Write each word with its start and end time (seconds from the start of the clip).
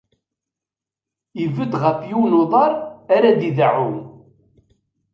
Yebded 1.39 1.73
ɣef 1.83 1.99
yiwen 2.09 2.37
uḍar 2.41 2.71
ar 3.15 3.23
ideɛɛu. 3.27 3.91